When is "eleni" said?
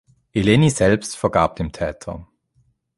0.33-0.71